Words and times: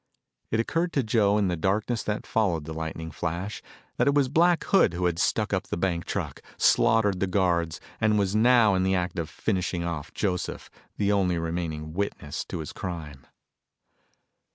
It 0.49 0.59
occurred 0.59 0.93
to 0.93 1.03
Joe 1.03 1.37
in 1.37 1.47
the 1.47 1.55
darkness 1.55 2.01
that 2.01 2.25
followed 2.25 2.65
the 2.65 2.73
lightning 2.73 3.11
flash, 3.11 3.61
that 3.97 4.07
it 4.07 4.15
was 4.15 4.29
Black 4.29 4.63
Hood 4.63 4.95
who 4.95 5.05
had 5.05 5.19
stuck 5.19 5.53
up 5.53 5.67
the 5.67 5.77
bank 5.77 6.05
truck, 6.05 6.41
slaughtered 6.57 7.19
the 7.19 7.27
guards, 7.27 7.79
and 7.99 8.17
was 8.17 8.29
just 8.31 8.37
now 8.37 8.73
in 8.73 8.81
the 8.81 8.95
act 8.95 9.19
of 9.19 9.29
finishing 9.29 9.83
off 9.83 10.11
Joseph, 10.15 10.71
the 10.97 11.11
only 11.11 11.37
remaining 11.37 11.93
witness 11.93 12.43
to 12.45 12.61
his 12.61 12.73
crime. 12.73 13.27